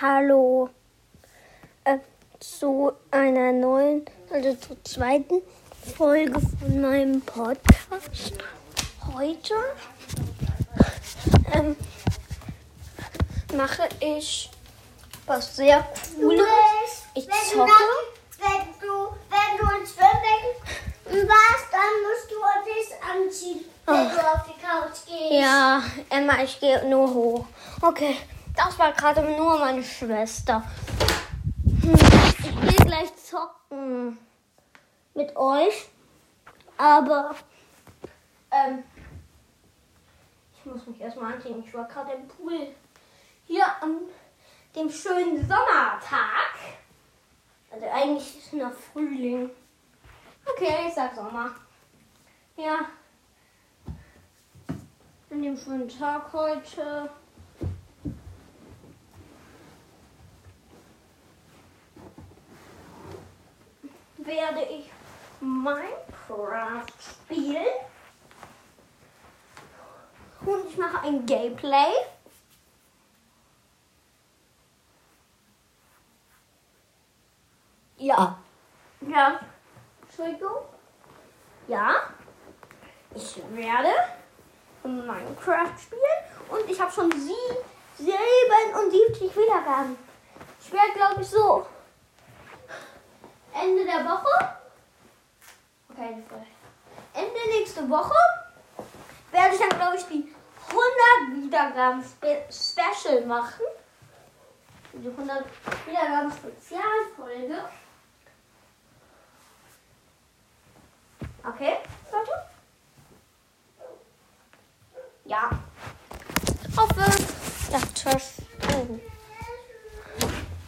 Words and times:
Hallo 0.00 0.70
äh, 1.82 1.98
zu 2.38 2.92
einer 3.10 3.50
neuen, 3.50 4.04
also 4.32 4.54
zur 4.54 4.84
zweiten 4.84 5.42
Folge 5.96 6.38
von 6.38 6.80
meinem 6.80 7.20
Podcast. 7.20 8.38
Heute 9.12 9.54
ähm, 11.52 11.74
mache 13.56 13.88
ich 13.98 14.50
was 15.26 15.56
sehr 15.56 15.84
Cooles. 16.14 16.44
Ich 17.14 17.26
wenn 17.26 17.34
du, 17.50 17.56
zocke. 17.56 17.72
wenn 18.38 18.80
du, 18.80 19.08
wenn 19.30 19.58
du 19.58 19.80
ins 19.80 19.94
Schwimmbecken 19.94 21.28
warst, 21.28 21.72
dann 21.72 21.92
musst 22.04 22.30
du 22.30 22.36
das 22.68 23.10
anziehen, 23.16 23.64
wenn 23.84 24.10
du 24.10 24.20
auf 24.20 24.44
die 24.46 24.62
Couch 24.64 25.06
gehst. 25.06 25.42
Ja, 25.42 25.82
Emma, 26.08 26.40
ich 26.44 26.60
gehe 26.60 26.88
nur 26.88 27.12
hoch. 27.12 27.44
Okay, 27.82 28.16
das 28.58 28.76
war 28.78 28.92
gerade 28.92 29.22
nur 29.22 29.58
meine 29.58 29.82
Schwester. 29.84 30.62
Hm, 31.82 31.94
Ich 31.94 32.62
will 32.62 32.86
gleich 32.86 33.14
zocken 33.16 34.18
mit 35.14 35.34
euch, 35.36 35.88
aber 36.76 37.36
ähm, 38.50 38.82
ich 40.54 40.64
muss 40.66 40.86
mich 40.86 41.00
erstmal 41.00 41.34
anziehen. 41.34 41.62
Ich 41.64 41.72
war 41.72 41.86
gerade 41.86 42.12
im 42.12 42.26
Pool. 42.26 42.68
Hier 43.46 43.64
an 43.80 43.98
dem 44.74 44.90
schönen 44.90 45.38
Sommertag. 45.46 46.54
Also 47.70 47.86
eigentlich 47.86 48.38
ist 48.38 48.46
es 48.48 48.52
noch 48.54 48.72
Frühling. 48.72 49.50
Okay, 50.44 50.86
ich 50.88 50.94
sag 50.94 51.14
Sommer. 51.14 51.50
Ja, 52.56 52.78
an 55.30 55.42
dem 55.42 55.56
schönen 55.56 55.88
Tag 55.88 56.32
heute. 56.32 57.08
Werde 64.28 64.60
ich 64.60 64.90
Minecraft 65.40 66.84
spielen. 67.00 67.64
Und 70.44 70.66
ich 70.68 70.76
mache 70.76 71.06
ein 71.06 71.24
Gameplay. 71.24 71.92
Ja. 77.96 78.38
Ja. 79.00 79.40
Entschuldigung. 80.02 80.58
Ja. 81.66 81.94
Ich 83.14 83.40
werde 83.52 83.88
Minecraft 84.82 85.78
spielen 85.80 86.02
und 86.50 86.70
ich 86.70 86.78
habe 86.78 86.92
schon 86.92 87.10
sie 87.12 88.04
77 88.04 89.34
Wiedergaben. 89.34 89.96
Ich 90.60 90.70
werde, 90.70 90.92
glaube 90.92 91.22
ich, 91.22 91.28
so 91.28 91.66
Ende 93.54 93.84
der 93.84 94.04
Woche. 94.04 94.54
Okay, 95.90 96.22
Ende 97.14 97.58
nächste 97.58 97.88
Woche 97.88 98.14
werde 99.32 99.54
ich 99.54 99.60
dann, 99.60 99.78
glaube 99.78 99.96
ich, 99.96 100.04
die 100.06 100.32
100 100.68 101.44
Wiedergaben 101.44 102.04
Spe 102.04 102.44
Special 102.50 103.24
machen. 103.26 103.64
Die 104.92 105.08
100 105.08 105.44
Wiedergaben 105.86 106.32
Spezialfolge. 106.32 107.64
Okay, 111.44 111.76
Leute? 112.12 112.30
Ja. 115.24 115.50
Hoffe. 116.76 117.04
Ja, 117.70 117.78
tschüss. 117.94 118.42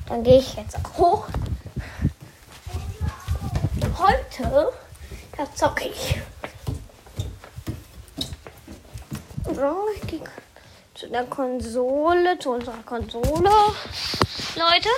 Dann 0.08 0.24
gehe 0.24 0.38
ich 0.38 0.54
jetzt 0.54 0.76
auch 0.76 0.98
hoch. 0.98 1.28
Heute, 4.00 4.72
da 5.36 5.54
zocke 5.54 5.88
ich. 5.88 6.20
So, 9.44 9.88
ich 9.94 10.06
gehe 10.06 10.24
zu 10.94 11.08
der 11.08 11.24
Konsole, 11.26 12.38
zu 12.38 12.52
unserer 12.52 12.82
Konsole. 12.82 13.50
Leute. 14.56 14.88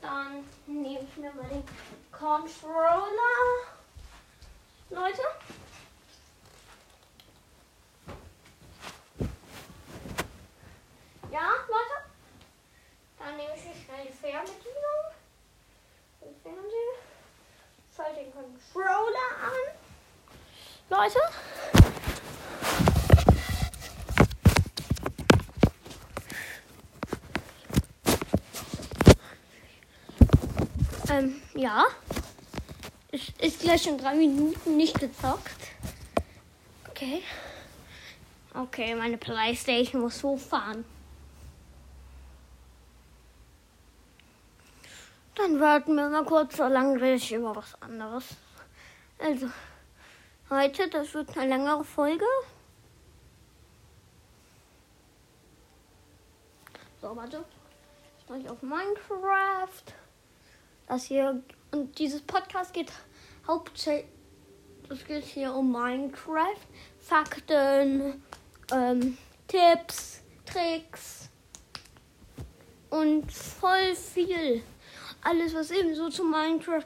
Dann 0.00 0.44
nehme 0.66 1.00
ich 1.00 1.16
mir 1.16 1.32
mal 1.32 1.48
den 1.48 1.64
Controller. 2.10 3.36
Leute. 4.90 5.22
Ja, 11.30 11.50
Leute. 11.68 11.96
Dann 13.18 13.36
nehme 13.36 13.54
ich 13.54 13.62
hier 13.62 13.74
schnell 13.74 14.06
die 14.06 14.12
Fernbedienung. 14.12 15.02
Den 16.20 16.36
Fernseher. 16.42 16.94
Schalte 17.96 18.20
den 18.20 18.32
Controller 18.32 19.30
an. 19.42 19.78
Leute. 20.92 21.18
Ähm, 31.08 31.40
ja. 31.54 31.86
Es 33.10 33.30
ist 33.38 33.60
gleich 33.60 33.82
schon 33.82 33.96
drei 33.96 34.14
Minuten 34.16 34.76
nicht 34.76 35.00
gezockt. 35.00 35.48
Okay. 36.90 37.22
Okay, 38.52 38.94
meine 38.94 39.16
Playstation 39.16 40.02
muss 40.02 40.22
hochfahren. 40.22 40.84
Dann 45.36 45.58
warten 45.58 45.94
wir 45.94 46.10
mal 46.10 46.24
kurz, 46.24 46.58
so 46.58 46.64
lange 46.64 46.96
rede 47.00 47.14
ich 47.14 47.32
über 47.32 47.56
was 47.56 47.80
anderes. 47.80 48.24
Also, 49.18 49.46
heute, 50.52 50.88
das 50.88 51.14
wird 51.14 51.36
eine 51.36 51.56
längere 51.56 51.84
Folge. 51.84 52.24
So, 57.00 57.16
warte. 57.16 57.44
Ich 58.18 58.28
mache 58.28 58.40
ich 58.40 58.50
auf 58.50 58.62
Minecraft. 58.62 59.82
Das 60.86 61.04
hier, 61.04 61.42
und 61.72 61.98
dieses 61.98 62.20
Podcast 62.22 62.72
geht 62.72 62.92
hauptsächlich, 63.46 64.06
es 64.88 65.04
geht 65.06 65.24
hier 65.24 65.54
um 65.54 65.72
Minecraft. 65.72 66.60
Fakten, 67.00 68.22
ähm, 68.70 69.18
Tipps, 69.48 70.22
Tricks 70.44 71.28
und 72.90 73.32
voll 73.32 73.94
viel. 73.94 74.62
Alles, 75.22 75.54
was 75.54 75.70
eben 75.70 75.94
so 75.94 76.08
zu 76.10 76.24
Minecraft. 76.24 76.84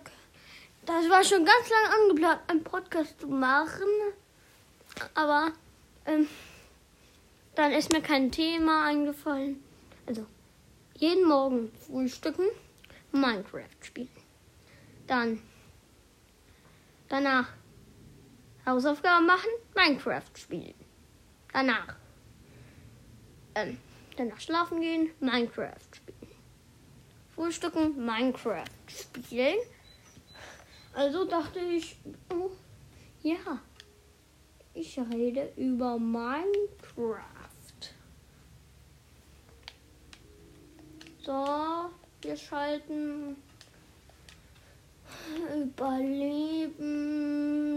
Das 0.87 1.11
war 1.11 1.25
schon 1.25 1.45
ganz 1.45 1.69
lange 1.69 2.01
angeplant, 2.01 2.41
einen 2.47 2.63
Podcast 2.63 3.21
zu 3.21 3.27
machen. 3.27 3.89
Aber 5.15 5.51
ähm, 6.07 6.29
dann 7.57 7.73
ist 7.73 7.93
mir 7.93 8.01
kein 8.01 8.31
Thema 8.31 8.85
eingefallen. 8.85 9.65
Also, 10.07 10.25
jeden 10.95 11.27
Morgen 11.27 11.73
frühstücken, 11.85 12.47
Minecraft 13.11 13.67
spielen. 13.83 14.09
Dann, 15.09 15.43
danach 17.09 17.49
Hausaufgaben 18.65 19.27
machen, 19.27 19.51
Minecraft 19.75 20.37
spielen. 20.37 20.75
Danach, 21.53 21.97
ähm, 23.57 23.79
danach 24.17 24.41
schlafen 24.41 24.81
gehen, 24.81 25.11
Minecraft 25.19 25.75
spielen. 25.97 26.31
Frühstücken, 27.35 28.07
Minecraft 28.07 28.65
spielen. 28.87 29.59
Also 30.97 31.25
dachte 31.27 31.59
ich, 31.61 31.97
oh, 32.33 32.51
ja, 33.23 33.61
ich 34.73 34.99
rede 34.99 35.53
über 35.57 35.99
Minecraft. 35.99 37.21
So, 41.23 41.91
wir 42.23 42.37
schalten 42.39 43.37
Überleben, 45.55 46.81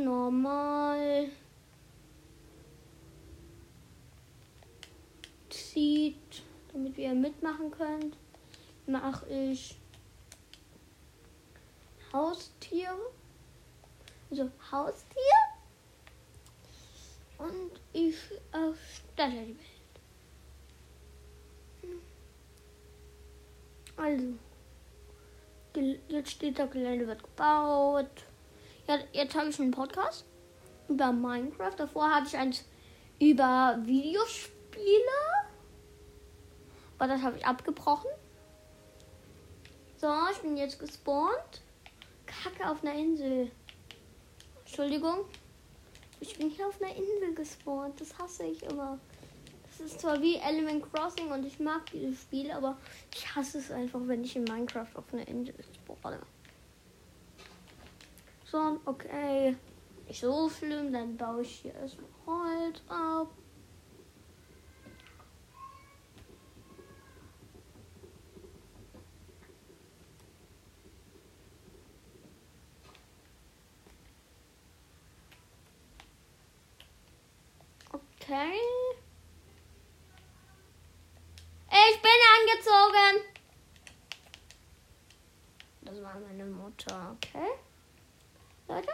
normal. 0.05 1.27
Zieht, 5.49 6.43
damit 6.71 6.97
ihr 6.97 7.13
mitmachen 7.13 7.69
könnt, 7.71 8.15
mache 8.87 9.27
ich 9.27 9.77
Haustiere. 12.13 13.18
Also 14.29 14.49
Haustier. 14.71 15.39
Und 17.37 17.71
ich 17.93 18.15
erstelle 18.51 19.45
die 19.45 19.57
Welt. 19.57 19.59
Also. 23.97 24.33
Gel- 25.73 25.99
Jetzt 26.07 26.31
steht 26.31 26.59
da, 26.59 26.65
Gelände 26.65 27.07
wird 27.07 27.23
gebaut. 27.23 28.25
Ja, 28.87 28.99
jetzt 29.13 29.35
habe 29.35 29.49
ich 29.49 29.59
einen 29.59 29.71
Podcast 29.71 30.25
über 30.87 31.11
Minecraft. 31.11 31.75
Davor 31.77 32.09
hatte 32.09 32.27
ich 32.27 32.37
eins 32.37 32.65
über 33.19 33.77
Videospiele. 33.83 34.55
Aber 36.97 37.07
das 37.07 37.21
habe 37.21 37.37
ich 37.37 37.45
abgebrochen. 37.45 38.09
So, 39.97 40.11
ich 40.31 40.39
bin 40.39 40.57
jetzt 40.57 40.79
gespawnt. 40.79 41.61
Kacke 42.25 42.69
auf 42.69 42.83
einer 42.83 42.95
Insel. 42.95 43.51
Entschuldigung. 44.69 45.25
Ich 46.19 46.37
bin 46.37 46.51
hier 46.51 46.67
auf 46.67 46.79
einer 46.79 46.95
Insel 46.95 47.33
gespawnt. 47.33 47.99
Das 47.99 48.15
hasse 48.19 48.43
ich 48.43 48.61
immer. 48.61 48.99
Das 49.65 49.79
ist 49.79 49.99
zwar 49.99 50.21
wie 50.21 50.35
Element 50.35 50.85
Crossing 50.93 51.31
und 51.31 51.43
ich 51.43 51.59
mag 51.59 51.89
dieses 51.91 52.21
Spiel, 52.21 52.51
aber 52.51 52.77
ich 53.11 53.35
hasse 53.35 53.57
es 53.57 53.71
einfach, 53.71 53.99
wenn 54.03 54.23
ich 54.23 54.35
in 54.35 54.43
Minecraft 54.43 54.89
auf 54.93 55.11
einer 55.11 55.27
Insel 55.27 55.55
spawne. 55.73 56.19
So, 58.45 58.79
okay. 58.85 59.55
Nicht 60.07 60.21
so 60.21 60.47
schlimm, 60.49 60.93
dann 60.93 61.17
baue 61.17 61.41
ich 61.41 61.61
hier 61.61 61.73
erstmal 61.73 62.09
Holz 62.27 62.81
ab. 62.89 63.31
Okay. 78.29 78.59
Ich 81.71 81.99
bin 81.99 82.11
angezogen. 82.37 83.25
Das 85.81 86.03
war 86.03 86.19
meine 86.19 86.45
Mutter, 86.45 87.15
okay? 87.15 87.49
Leute. 88.67 88.91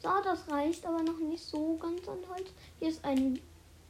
So, 0.00 0.10
das 0.22 0.48
reicht 0.48 0.86
aber 0.86 1.02
noch 1.02 1.18
nicht 1.18 1.42
so 1.42 1.76
ganz 1.76 2.06
an 2.06 2.24
Holz. 2.28 2.50
Hier 2.78 2.88
ist 2.88 3.04
ein 3.04 3.40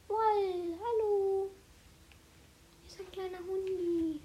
Wall. 0.07 0.79
Hallo. 0.83 1.51
Hier 2.81 2.89
ist 2.89 2.99
ein 2.99 3.11
kleiner 3.11 3.45
Hundi. 3.47 4.21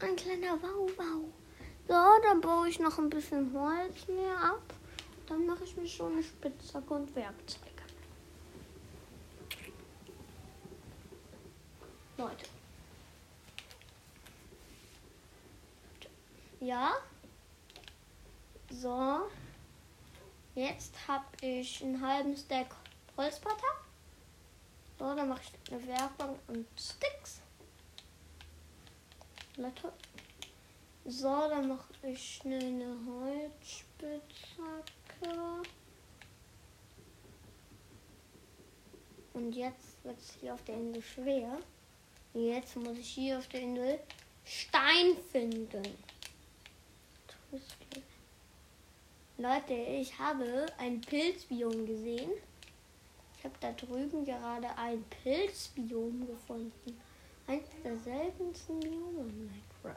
Ein 0.00 0.16
kleiner 0.16 0.62
Wauwau. 0.62 1.28
So, 1.86 2.22
dann 2.22 2.40
baue 2.40 2.70
ich 2.70 2.78
noch 2.78 2.96
ein 2.98 3.10
bisschen 3.10 3.52
Holz 3.52 4.08
mehr 4.08 4.38
ab. 4.38 4.62
Dann 5.26 5.44
mache 5.44 5.64
ich 5.64 5.76
mir 5.76 5.86
schon 5.86 6.12
eine 6.12 6.22
Spitzhacke 6.22 6.94
und 6.94 7.14
Werkzeuge. 7.14 7.65
Leute. 12.16 12.46
Ja. 16.60 16.94
So. 18.70 19.28
Jetzt 20.54 20.94
habe 21.06 21.26
ich 21.42 21.84
einen 21.84 22.00
halben 22.00 22.34
Stack 22.36 22.74
Holzblätter. 23.16 23.76
So, 24.98 25.14
dann 25.14 25.28
mache 25.28 25.42
ich 25.42 25.72
eine 25.72 25.86
Werkbank 25.86 26.38
und 26.48 26.66
Sticks. 26.78 27.42
Leute. 29.56 29.92
So, 31.04 31.28
dann 31.28 31.68
mache 31.68 31.92
ich 32.02 32.36
schnell 32.36 32.64
eine 32.64 32.96
Holzspitzhacke. 33.06 35.62
Und 39.34 39.52
jetzt 39.52 40.02
wird 40.02 40.18
es 40.18 40.32
hier 40.40 40.54
auf 40.54 40.64
der 40.64 40.76
Insel 40.76 41.02
schwer. 41.02 41.58
Jetzt 42.36 42.76
muss 42.76 42.98
ich 42.98 43.08
hier 43.08 43.38
auf 43.38 43.48
der 43.48 43.62
Insel 43.62 43.98
Stein 44.44 45.16
finden. 45.32 45.82
Leute, 49.38 49.72
ich 49.72 50.18
habe 50.18 50.66
ein 50.76 51.00
Pilzbiom 51.00 51.86
gesehen. 51.86 52.30
Ich 53.38 53.44
habe 53.44 53.54
da 53.58 53.72
drüben 53.72 54.26
gerade 54.26 54.68
ein 54.76 55.02
Pilzbiom 55.22 56.26
gefunden. 56.26 57.00
Eines 57.46 57.64
der 57.82 57.96
seltensten 58.00 58.80
Biome 58.80 59.20
in 59.20 59.46
Minecraft. 59.46 59.96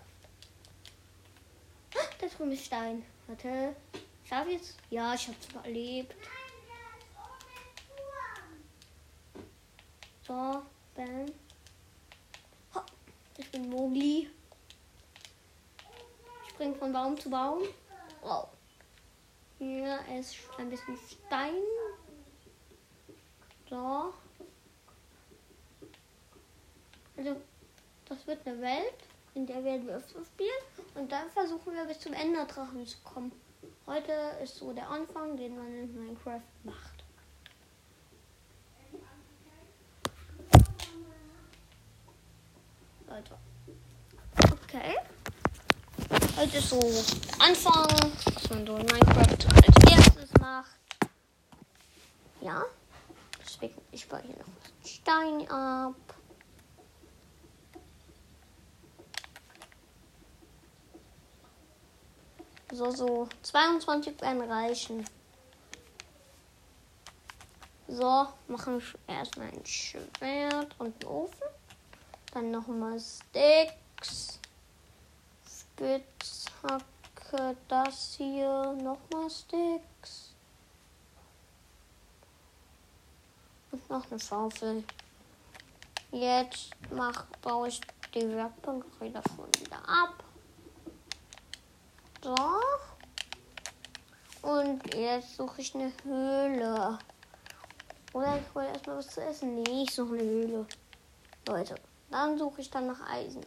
Ah, 1.94 2.10
da 2.22 2.28
drüben 2.28 2.54
ist 2.54 2.66
Stein. 2.68 3.04
Warte. 3.28 3.76
Schaffe 4.24 4.52
ich 4.52 4.62
es? 4.62 4.78
Ja, 4.90 5.14
ich 5.14 5.28
habe 5.28 5.38
es 5.42 5.50
überlebt. 5.50 6.16
So, 10.26 10.62
bam. 10.96 11.26
Ich 13.40 13.50
bin 13.52 13.70
Mogli. 13.70 14.30
Ich 16.44 16.50
spring 16.50 16.76
von 16.76 16.92
Baum 16.92 17.18
zu 17.18 17.30
Baum. 17.30 17.62
Wow. 18.22 18.50
Hier 19.58 19.98
ist 20.20 20.36
ein 20.58 20.70
bisschen 20.70 20.98
Stein. 20.98 21.54
So. 23.70 24.14
Also, 27.16 27.42
das 28.10 28.28
wird 28.28 28.46
eine 28.46 28.60
Welt, 28.60 28.94
in 29.34 29.48
der 29.48 29.64
werden 29.64 29.88
wir 29.88 29.96
öfter 29.96 30.20
spielen. 30.26 30.50
Und 30.96 31.10
dann 31.10 31.30
versuchen 31.30 31.74
wir 31.74 31.86
bis 31.86 32.02
zum 32.02 32.12
Enderdrachen 32.12 32.86
zu 32.86 32.98
kommen. 33.06 33.32
Heute 33.88 34.12
ist 34.44 34.58
so 34.58 34.74
der 34.74 34.90
Anfang, 34.90 35.38
den 35.38 35.56
man 35.56 35.74
in 35.74 35.98
Minecraft 35.98 36.42
macht. 36.66 36.89
Leute. 43.19 43.38
Okay. 44.63 44.95
Heute 46.38 46.57
ist 46.57 46.69
so 46.69 46.80
der 46.80 47.45
Anfang, 47.45 48.12
was 48.33 48.50
man 48.50 48.66
so 48.66 48.77
in 48.77 48.86
Minecraft 48.86 49.45
als 49.56 49.92
erstes 49.92 50.30
macht. 50.39 50.77
Ja. 52.39 52.63
Deswegen, 53.44 53.81
ich 53.92 54.07
baue 54.07 54.21
hier 54.21 54.38
noch 54.38 54.45
was 54.81 54.89
Stein 54.89 55.50
ab. 55.50 55.95
So, 62.71 62.92
so 62.92 63.27
22 63.42 64.21
werden 64.21 64.50
reichen. 64.50 65.06
So, 67.88 68.27
machen 68.48 68.80
wir 68.80 69.16
erstmal 69.16 69.48
ein 69.48 69.66
Schwert 69.66 70.75
und 70.77 71.04
einen 71.04 71.12
Ofen. 71.12 71.49
Dann 72.31 72.52
nochmal 72.52 73.00
Sticks. 73.00 74.40
Spitzhacke, 75.48 77.56
das 77.68 78.16
hier. 78.18 78.74
Nochmal 78.74 79.30
Sticks. 79.30 80.34
Und 83.72 83.90
noch 83.90 84.10
eine 84.10 84.20
Schaufel. 84.20 84.84
Jetzt 86.12 86.72
mach, 86.92 87.26
baue 87.42 87.68
ich 87.68 87.81
die 88.14 88.30
Werkbank 88.30 88.86
davon 89.14 89.48
wieder 89.59 89.78
ab. 89.88 90.24
So. 92.24 92.36
Und 94.42 94.94
jetzt 94.94 95.38
suche 95.38 95.62
ich 95.62 95.76
eine 95.76 95.92
Höhle. 96.04 96.98
Oder 98.14 98.38
ich 98.38 98.56
hole 98.56 98.68
erstmal 98.68 98.98
was 98.98 99.09
zu 99.09 99.21
essen. 99.21 99.56
Nee, 99.56 99.83
ich 99.83 99.94
suche 99.94 100.16
eine 100.16 100.24
Höhle. 100.24 100.66
Leute, 101.48 101.76
dann 102.09 102.37
suche 102.37 102.61
ich 102.61 102.69
dann 102.69 102.87
nach 102.87 103.01
Eisen. 103.09 103.44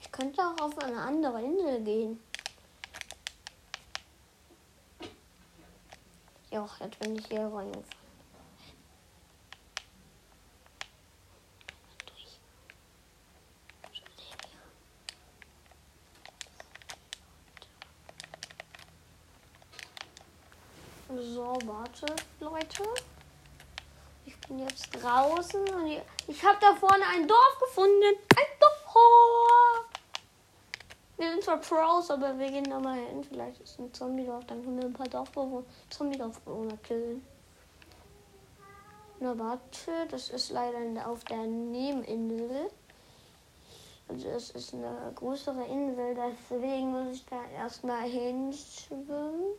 Ich 0.00 0.12
könnte 0.12 0.42
auch 0.42 0.60
auf 0.60 0.78
eine 0.78 1.00
andere 1.00 1.42
Insel 1.42 1.82
gehen. 1.82 2.20
Ja, 6.50 6.68
jetzt 6.80 6.98
bin 6.98 7.16
ich 7.16 7.26
hier 7.26 7.42
reingefallen. 7.42 8.00
So, 21.16 21.58
warte, 21.70 22.06
Leute. 22.40 22.84
Ich 24.26 24.38
bin 24.42 24.58
jetzt 24.58 24.90
draußen 25.02 25.60
und 25.74 25.86
ich, 25.86 26.00
ich 26.26 26.44
habe 26.44 26.58
da 26.60 26.74
vorne 26.74 27.04
ein 27.14 27.26
Dorf 27.26 27.58
gefunden. 27.60 28.16
Ein 28.36 28.60
Dorf. 28.60 28.70
Wir 31.20 31.32
sind 31.32 31.44
zwar 31.44 31.58
Pros, 31.58 32.10
aber 32.10 32.38
wir 32.38 32.50
gehen 32.50 32.64
da 32.64 32.80
mal 32.80 32.94
hin. 32.98 33.22
Vielleicht 33.22 33.60
ist 33.60 33.78
ein 33.78 33.92
Zombie-Dorf, 33.92 34.46
dann 34.46 34.64
können 34.64 34.78
wir 34.78 34.86
ein 34.86 34.94
paar 34.94 35.06
Dorfbewohner, 35.06 35.66
Zombie-Dorfbewohner 35.90 36.78
killen. 36.78 37.22
Na, 39.18 39.38
warte, 39.38 40.06
das 40.10 40.30
ist 40.30 40.48
leider 40.48 41.06
auf 41.06 41.22
der 41.24 41.46
Nebeninsel. 41.46 42.70
Also 44.08 44.28
es 44.28 44.50
ist 44.52 44.72
eine 44.72 45.12
größere 45.14 45.62
Insel, 45.66 46.14
deswegen 46.14 46.90
muss 46.90 47.16
ich 47.16 47.26
da 47.26 47.44
erstmal 47.54 48.08
hinschwimmen. 48.08 49.58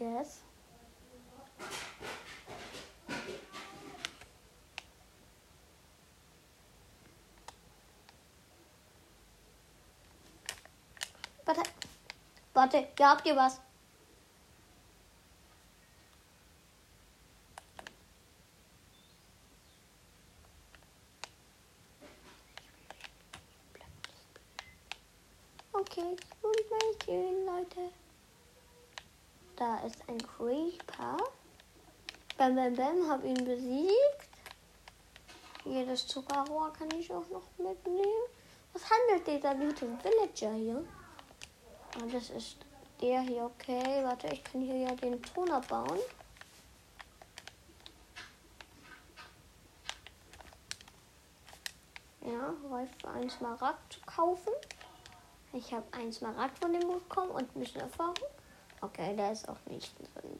Yes. 0.00 0.42
Warte. 11.44 11.62
Warte, 12.54 12.88
hier 12.96 13.08
habt 13.08 13.26
ihr 13.26 13.34
was. 13.34 13.60
Okay, 25.72 26.16
gut 26.42 26.56
Mädchen, 26.70 27.46
Leute. 27.46 27.92
Da 29.58 29.78
ist 29.78 30.08
ein 30.08 30.18
Creeper. 30.18 31.16
Bam, 32.36 32.54
bam, 32.54 32.74
bam, 32.76 33.10
hab 33.10 33.24
ihn 33.24 33.44
besiegt. 33.44 34.28
Jedes 35.64 36.06
Zuckerrohr 36.06 36.72
kann 36.72 36.88
ich 36.92 37.12
auch 37.12 37.28
noch 37.28 37.42
mitnehmen. 37.58 38.28
Was 38.72 38.82
handelt 38.88 39.26
dieser 39.26 39.56
gute 39.56 39.88
Villager 39.98 40.52
hier? 40.52 40.84
Ah, 41.96 42.06
das 42.12 42.30
ist 42.30 42.58
der 43.00 43.20
hier, 43.22 43.42
okay. 43.46 44.04
Warte, 44.04 44.28
ich 44.28 44.44
kann 44.44 44.60
hier 44.60 44.76
ja 44.76 44.94
den 44.94 45.20
Ton 45.22 45.50
abbauen. 45.50 45.98
Ja, 52.20 52.54
Wolf 52.68 52.90
für 53.00 53.10
einen 53.10 53.30
Smaragd 53.30 53.92
zu 53.92 54.00
kaufen. 54.02 54.52
Ich 55.52 55.72
habe 55.72 55.86
einen 55.92 56.12
Smaragd 56.12 56.56
von 56.58 56.72
dem 56.72 56.88
bekommen 56.88 57.32
und 57.32 57.56
ein 57.56 57.60
bisschen 57.60 57.80
Erfahrung. 57.80 58.14
Okay, 58.80 59.16
der 59.16 59.32
ist 59.32 59.48
auch 59.48 59.58
nicht 59.66 59.92
drin. 59.98 60.38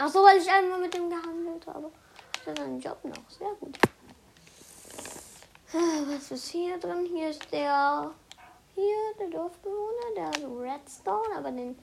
Ach 0.00 0.08
so, 0.08 0.22
weil 0.22 0.38
ich 0.38 0.48
einmal 0.48 0.78
mit 0.78 0.94
dem 0.94 1.10
gehandelt 1.10 1.66
habe. 1.66 1.90
Das 2.44 2.54
ist 2.54 2.60
ein 2.60 2.78
Job 2.78 3.04
noch. 3.04 3.28
Sehr 3.28 3.52
gut. 3.60 3.76
Was 5.72 6.30
ist 6.30 6.48
hier 6.48 6.78
drin? 6.78 7.04
Hier 7.06 7.30
ist 7.30 7.50
der. 7.52 8.12
Hier, 8.74 9.14
der 9.18 9.28
Dorfbewohner, 9.28 10.14
der 10.14 10.26
hat 10.28 10.38
Redstone, 10.38 11.36
aber 11.36 11.50
den. 11.50 11.76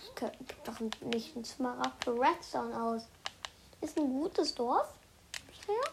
Ich 0.00 0.14
gibt 0.14 0.68
doch 0.68 0.78
nicht 0.80 1.34
ein 1.34 1.44
Smaragd 1.44 2.04
für 2.04 2.18
Redstone 2.18 2.80
aus. 2.80 3.08
Ist 3.80 3.98
ein 3.98 4.08
gutes 4.08 4.54
Dorf. 4.54 4.94
Bisher. 5.48 5.92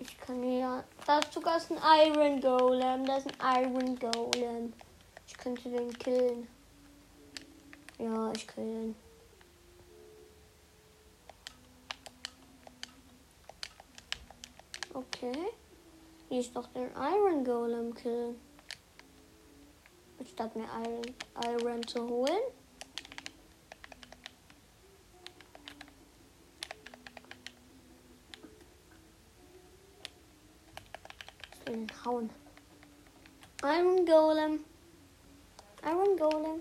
Ich 0.00 0.18
kann 0.18 0.42
hier. 0.42 0.82
Da 1.06 1.18
ist 1.18 1.32
sogar 1.32 1.56
ein 1.56 2.12
Iron 2.12 2.40
Golem. 2.40 3.04
Da 3.04 3.18
ist 3.18 3.28
ein 3.38 3.64
Iron 3.64 3.98
Golem. 3.98 4.72
Ich 5.26 5.36
könnte 5.36 5.68
den 5.68 5.92
killen. 5.98 6.48
Ja, 7.98 8.32
ich 8.32 8.48
kill 8.48 8.64
den. 8.64 8.96
Okay. 14.94 15.38
Hier 16.30 16.40
ist 16.40 16.56
doch 16.56 16.66
den 16.68 16.90
Iron 16.92 17.44
Golem 17.44 17.94
killen. 17.94 18.40
Statt 20.32 20.56
mir 20.56 20.68
Iron, 20.84 21.60
Iron 21.60 21.86
zu 21.86 22.08
holen. 22.08 22.40
Ihn 31.70 31.86
hauen. 32.04 32.30
Iron 33.62 34.04
Golem. 34.06 34.64
Iron 35.84 36.16
Golem. 36.16 36.58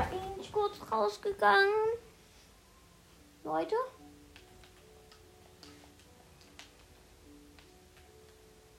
Range 0.00 0.48
kurz 0.52 0.80
rausgegangen. 0.90 1.68
Leute. 3.44 3.74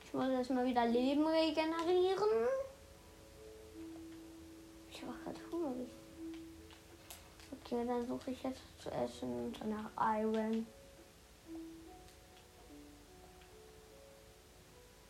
Ich 0.03 0.13
muss 0.13 0.29
erstmal 0.29 0.65
wieder 0.65 0.85
Leben 0.85 1.25
regenerieren. 1.25 2.47
Ich 4.89 5.01
habe 5.01 5.13
gerade 5.23 5.39
Hunger. 5.51 5.85
Okay, 7.51 7.85
dann 7.87 8.05
suche 8.05 8.31
ich 8.31 8.43
jetzt 8.43 8.61
zu 8.81 8.91
essen 8.91 9.45
und 9.45 9.61
danach 9.61 9.89
Iron. 10.19 10.67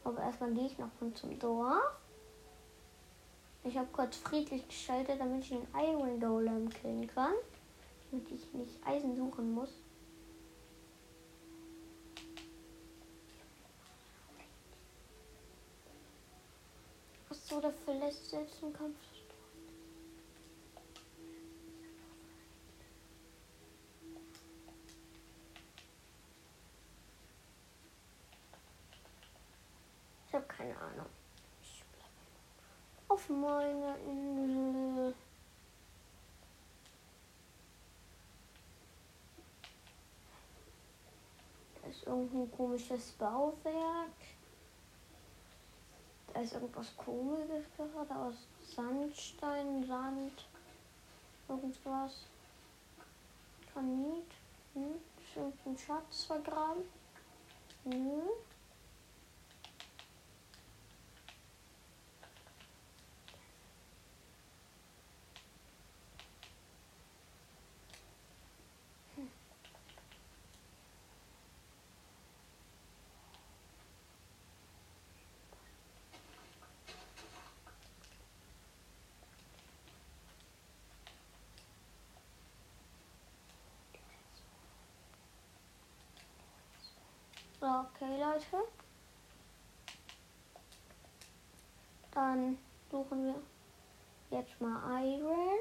Aber 0.04 0.22
erstmal 0.22 0.52
gehe 0.54 0.68
ich 0.68 0.78
noch 0.78 0.92
von 1.00 1.16
zum 1.16 1.40
Dorf. 1.40 2.01
Ich 3.64 3.78
habe 3.78 3.88
kurz 3.92 4.18
friedlich 4.18 4.68
geschaltet, 4.68 5.20
damit 5.20 5.44
ich 5.44 5.50
den 5.50 5.68
Iron 5.76 6.20
Golem 6.20 6.70
killen 6.70 7.06
kann. 7.08 7.34
Damit 8.10 8.32
ich 8.32 8.52
nicht 8.54 8.86
Eisen 8.86 9.16
suchen 9.16 9.54
muss. 9.54 9.70
Was 17.30 17.48
so 17.48 17.62
der 17.62 17.72
verlässt 17.72 18.30
selbst 18.30 18.62
im 18.64 18.74
Kampf. 18.74 18.98
Ich 30.32 30.36
habe 30.36 30.46
keine 30.46 30.78
Ahnung. 30.78 31.06
Ich 31.62 31.84
bleib 31.92 33.11
auf 33.22 33.30
meiner 33.30 33.96
Insel. 34.08 35.14
Da 41.82 41.90
ist 41.90 42.04
irgendwo 42.06 42.44
ein 42.44 42.52
komisches 42.52 43.12
Bauwerk. 43.12 44.10
Da 46.34 46.42
ist 46.42 46.54
irgendwas 46.54 46.96
komisches 46.98 47.66
gerade 47.76 48.16
aus 48.16 48.36
Sandstein, 48.76 49.86
Sand, 49.86 50.46
irgendwas. 51.48 52.26
Granit. 53.74 54.32
Hm? 54.74 54.96
Ist 55.22 55.36
irgendein 55.36 55.78
Schatz 55.78 56.24
vergraben? 56.26 56.84
So, 57.84 58.38
okay, 87.62 88.20
Leute. 88.20 88.68
Dann 92.12 92.58
suchen 92.90 93.26
wir 93.26 94.38
jetzt 94.38 94.60
mal 94.60 95.04
Iron. 95.04 95.60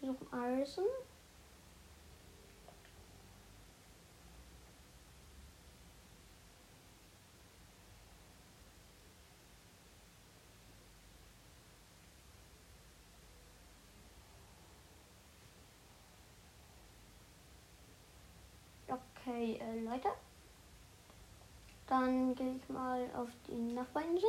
Wir 0.00 0.12
suchen 0.12 0.32
Eisen. 0.32 0.84
Okay, 19.28 19.60
äh, 19.60 19.80
Leute. 19.80 20.08
Dann 21.86 22.34
gehe 22.34 22.56
ich 22.56 22.68
mal 22.70 23.10
auf 23.14 23.28
die 23.46 23.74
Nachbarinsel. 23.74 24.28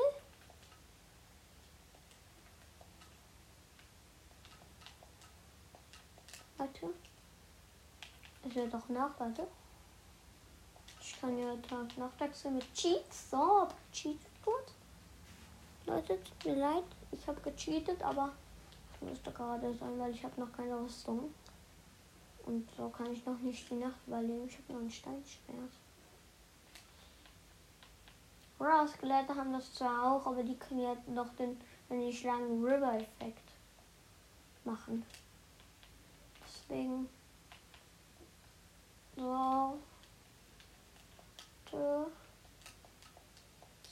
Warte. 6.58 6.90
Es 8.46 8.56
wird 8.56 8.74
doch 8.74 8.90
nach, 8.90 9.18
warte. 9.18 9.48
Ich 11.00 11.22
kann 11.22 11.40
ja 11.40 11.56
Tag 11.56 11.98
Nacht 11.98 12.20
wechseln 12.20 12.56
mit 12.56 12.74
Cheats. 12.74 13.32
So, 13.32 13.70
cheatet 13.94 14.20
kurz. 14.44 14.74
Leute, 15.86 16.22
tut 16.22 16.46
mir 16.46 16.56
leid. 16.60 16.84
Ich 17.14 17.26
habe 17.26 17.40
gecheatet, 17.40 18.04
aber 18.04 18.34
es 18.94 19.08
müsste 19.08 19.32
gerade 19.32 19.74
sein, 19.76 19.98
weil 19.98 20.12
ich 20.12 20.26
habe 20.26 20.42
noch 20.42 20.52
keine 20.52 20.78
Rüstung. 20.78 21.34
Und 22.50 22.68
so 22.76 22.90
kann 22.90 23.14
ich 23.14 23.24
noch 23.28 23.38
nicht 23.42 23.70
die 23.70 23.76
Nacht 23.76 24.00
überleben. 24.08 24.48
Ich 24.48 24.58
habe 24.58 24.74
noch 24.74 24.82
ein 24.82 24.90
Steinschwert. 24.90 25.72
Oder 28.58 28.88
Skelette 28.88 29.36
haben 29.36 29.54
das 29.54 29.72
zwar 29.72 30.12
auch, 30.12 30.26
aber 30.26 30.42
die 30.42 30.58
können 30.58 30.82
ja 30.82 30.98
noch 31.06 31.32
den, 31.36 31.62
den 31.92 32.00
nicht 32.00 32.24
langen 32.24 32.66
River-Effekt 32.66 33.52
machen. 34.64 35.06
Deswegen. 36.44 37.08
So. 39.16 39.78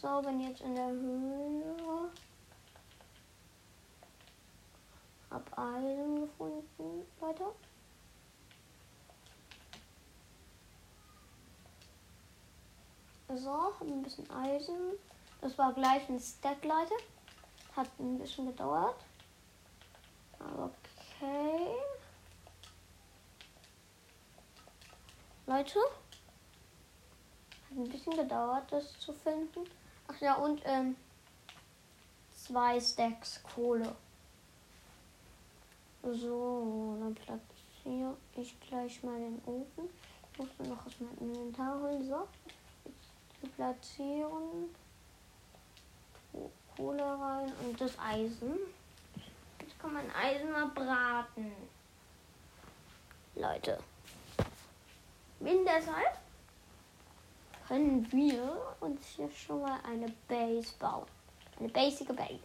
So, 0.01 0.21
bin 0.23 0.41
jetzt 0.41 0.61
in 0.61 0.73
der 0.73 0.89
Höhle. 0.89 2.11
Hab 5.29 5.59
Eisen 5.59 6.21
gefunden. 6.21 7.05
Weiter. 7.19 7.53
So, 13.37 13.73
ein 13.81 14.01
bisschen 14.01 14.29
Eisen. 14.31 14.93
Das 15.41 15.55
war 15.59 15.71
gleich 15.73 16.09
ein 16.09 16.19
Stack, 16.19 16.63
Leute. 16.63 16.95
Hat 17.75 17.87
ein 17.99 18.17
bisschen 18.17 18.47
gedauert. 18.47 18.95
Okay. 20.39 21.75
Leute. 25.45 25.79
Hat 27.69 27.77
ein 27.77 27.89
bisschen 27.89 28.17
gedauert, 28.17 28.71
das 28.71 28.99
zu 28.99 29.13
finden. 29.13 29.69
Ach 30.07 30.19
ja, 30.19 30.35
und 30.35 30.61
ähm, 30.65 30.95
zwei 32.33 32.79
Stacks 32.79 33.43
Kohle. 33.43 33.95
So, 36.01 36.97
dann 36.99 37.13
platziere 37.13 38.17
ich 38.35 38.59
gleich 38.61 39.03
mal 39.03 39.19
den 39.19 39.39
Ofen. 39.45 39.89
Ich 40.31 40.39
muss 40.39 40.67
noch 40.67 40.85
aus 40.87 40.93
meinem 40.99 41.35
Inventar 41.35 41.79
holen. 41.79 42.07
So, 42.07 42.27
jetzt 43.47 43.55
platzieren. 43.55 44.75
Kohle 46.75 47.03
rein 47.03 47.51
und 47.63 47.79
das 47.81 47.97
Eisen. 47.97 48.57
Jetzt 49.59 49.79
kann 49.79 49.93
man 49.93 50.05
Eisen 50.11 50.51
mal 50.51 50.67
braten. 50.67 51.51
Leute. 53.35 53.79
Bin 55.39 55.65
deshalb 55.65 56.17
können 57.67 58.09
wir 58.11 58.75
uns 58.79 59.05
hier 59.07 59.29
schon 59.31 59.61
mal 59.61 59.79
eine 59.83 60.11
Base 60.27 60.73
bauen. 60.79 61.07
Eine 61.59 61.69
basic 61.69 62.15
Base. 62.15 62.39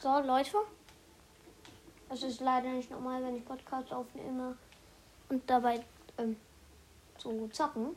So, 0.00 0.20
Leute. 0.20 0.58
Es 2.08 2.22
ist 2.22 2.40
leider 2.40 2.68
nicht 2.68 2.88
normal, 2.88 3.20
wenn 3.24 3.34
ich 3.34 3.44
Podcasts 3.44 3.90
aufnehme 3.90 4.56
und 5.28 5.50
dabei 5.50 5.84
ähm, 6.16 6.36
zu 7.18 7.48
zocken. 7.48 7.96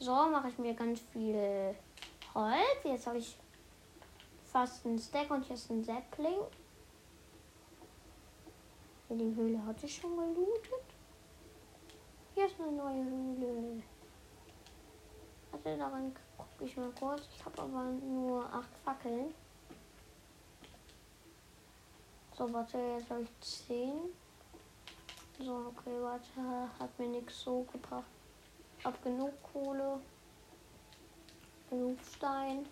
So, 0.00 0.12
mache 0.12 0.48
ich 0.48 0.58
mir 0.58 0.74
ganz 0.74 0.98
viel 1.12 1.76
Holz. 2.34 2.82
Jetzt 2.82 3.06
habe 3.06 3.18
ich 3.18 3.38
fast 4.50 4.84
einen 4.84 4.98
Stack 4.98 5.30
und 5.30 5.48
jetzt 5.48 5.70
einen 5.70 5.84
Sapling. 5.84 6.40
Die 9.08 9.36
Höhle 9.36 9.64
hatte 9.64 9.86
ich 9.86 9.94
schon 9.94 10.16
gelootet. 10.16 10.72
Hier 12.34 12.46
ist 12.46 12.60
eine 12.60 12.72
neue 12.72 13.04
Höhle. 13.04 13.82
Also 15.52 15.78
daran 15.78 16.12
gucke 16.36 16.64
ich 16.64 16.76
mal 16.76 16.90
kurz. 16.98 17.22
Ich 17.36 17.44
habe 17.44 17.62
aber 17.62 17.84
nur 17.84 18.44
acht 18.52 18.76
Fackeln. 18.84 19.32
So, 22.36 22.50
warte, 22.52 22.78
jetzt 22.78 23.10
habe 23.10 23.22
ich 23.22 23.40
10. 23.40 23.92
So, 25.38 25.72
okay, 25.76 25.96
warte, 26.00 26.70
hat 26.78 26.98
mir 26.98 27.08
nichts 27.08 27.40
so 27.40 27.66
gebracht. 27.70 28.04
Hab 28.84 29.02
genug 29.02 29.32
Kohle. 29.52 30.00
Genug 31.68 31.98
Stein. 32.02 32.66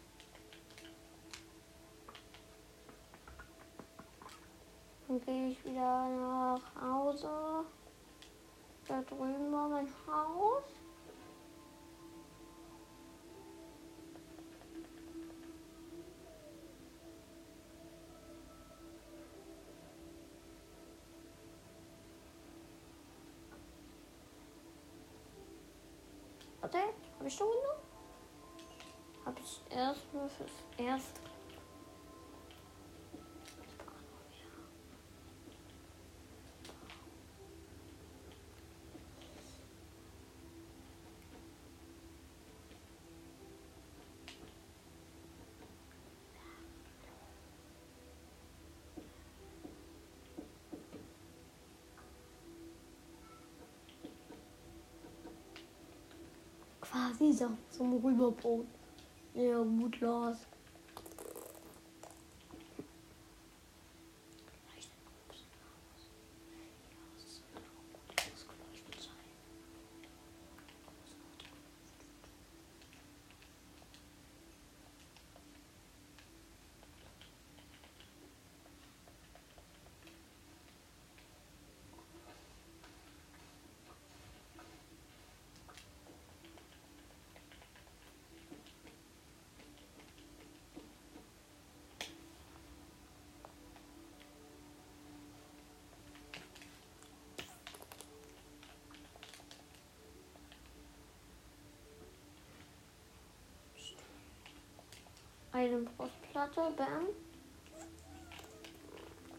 Dann 5.07 5.21
gehe 5.21 5.49
ich 5.49 5.65
wieder 5.65 6.09
nach 6.09 6.61
Hause. 6.81 7.65
Da 8.89 9.03
drüben 9.03 9.53
war 9.53 9.69
mein 9.69 9.89
Haus. 10.07 10.80
Warte, 26.61 26.79
habe 26.79 27.29
ich 27.29 27.35
schon 27.35 27.49
genommen? 27.49 27.81
Habe 29.25 29.37
ich 29.41 29.61
erst 29.75 30.13
nur 30.13 30.29
fürs 30.29 30.51
erst. 30.77 31.21
Quasi 56.91 57.33
so 57.33 57.51
zum 57.71 58.05
Rüberbrot. 58.05 58.67
Ja, 59.35 59.63
gut 59.63 60.01
los. 105.69 105.71
Eisenbrustplatte, 105.71 106.73
bam. 106.77 107.07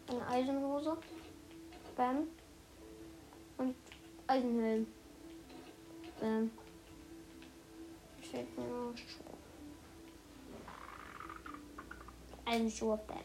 Eine 0.08 0.26
Eisenhose, 0.28 0.96
bam. 1.96 2.28
Und 3.58 3.74
Eisenhelm, 4.28 4.86
bam. 6.20 6.50
Fehlt 8.20 8.56
mir 8.56 8.64
noch 8.64 8.96
Schuhe. 8.96 9.24
Eisenschuhe, 12.44 13.00
bam. 13.08 13.18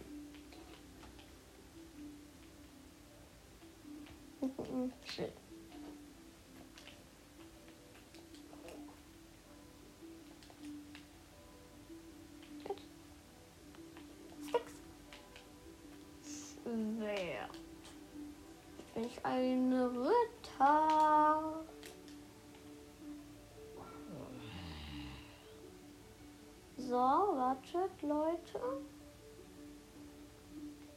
Schild. 5.06 5.47
Bin 18.98 19.06
ich 19.06 19.24
eine 19.24 19.92
Ritter? 19.92 21.64
So, 26.78 26.96
wartet, 26.96 28.02
Leute. 28.02 28.82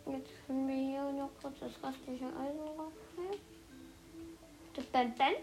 Jetzt 0.07 0.31
können 0.47 0.67
wir 0.67 0.75
hier 0.75 1.13
noch 1.13 1.29
kurz 1.43 1.59
das 1.61 1.73
restliche 1.87 2.25
Eisen 2.25 2.61
rausnehmen. 2.69 3.39
Das 4.77 4.85
Ben 4.87 5.15
Ben. 5.19 5.35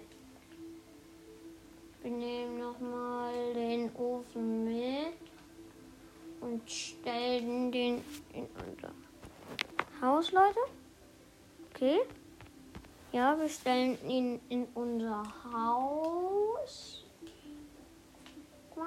Wir 2.01 2.11
nehmen 2.11 2.57
nochmal 2.57 3.53
den 3.53 3.95
Ofen 3.95 4.63
mit 4.63 5.13
und 6.41 6.67
stellen 6.67 7.71
den 7.71 8.03
in 8.33 8.47
unser 8.65 8.93
Haus, 10.01 10.31
Leute. 10.31 10.59
Okay. 11.69 11.99
Ja, 13.17 13.35
wir 13.39 13.49
stellen 13.49 13.97
ihn 14.07 14.39
in 14.47 14.67
unser 14.75 15.23
Haus. 15.51 17.03
Mal. 18.75 18.85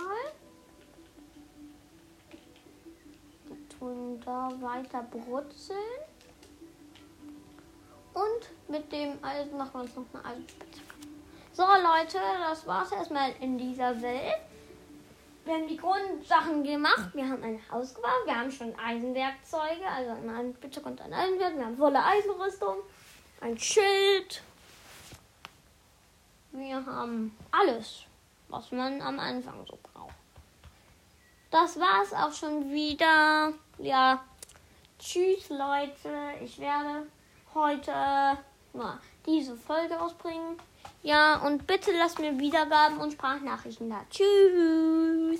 Wir 3.47 3.69
tun 3.77 4.21
da 4.25 4.49
weiter 4.61 5.03
brutzeln. 5.11 5.79
Und 8.15 8.69
mit 8.69 8.93
dem 8.93 9.19
Eisen 9.21 9.59
machen 9.59 9.73
wir 9.73 9.81
uns 9.81 9.97
noch 9.97 10.05
eine 10.15 10.25
Eisenspitze. 10.25 10.81
So, 11.53 11.65
Leute, 11.65 12.19
das 12.49 12.65
war's 12.69 12.93
erstmal 12.93 13.33
in 13.41 13.59
dieser 13.59 14.01
Welt. 14.01 14.39
Wir 15.45 15.55
haben 15.55 15.67
die 15.67 15.77
Grundsachen 15.77 16.63
gemacht. 16.63 17.11
Wir 17.15 17.29
haben 17.29 17.43
ein 17.43 17.61
Haus 17.73 17.97
gebaut. 17.97 18.27
Wir 18.27 18.39
haben 18.39 18.53
schon 18.53 18.79
Eisenwerkzeuge, 18.79 19.89
also 19.93 20.13
eine 20.13 20.37
Eisenspitze 20.37 20.83
und 20.83 21.01
ein 21.01 21.13
Eisenwerk. 21.13 21.57
Wir 21.57 21.67
haben 21.67 21.77
volle 21.77 22.05
Eisenrüstung, 22.05 22.77
ein 23.41 23.59
Schild. 23.59 24.43
Wir 26.53 26.85
haben 26.85 27.37
alles, 27.51 28.05
was 28.49 28.71
man 28.73 29.01
am 29.01 29.19
Anfang 29.19 29.65
so 29.69 29.79
braucht. 29.83 30.15
Das 31.51 31.79
war's 31.79 32.13
auch 32.13 32.33
schon 32.33 32.71
wieder. 32.71 33.53
Ja, 33.79 34.25
tschüss 34.99 35.49
Leute. 35.49 36.33
Ich 36.43 36.59
werde 36.59 37.07
heute 37.55 38.39
nur 38.73 38.99
diese 39.27 39.57
Folge 39.57 40.01
ausbringen. 40.01 40.57
Ja, 41.03 41.37
und 41.47 41.67
bitte 41.67 41.93
lasst 41.93 42.19
mir 42.19 42.39
Wiedergaben 42.39 42.99
und 42.99 43.13
Sprachnachrichten 43.13 43.89
da. 43.89 44.05
Tschüss. 44.11 45.39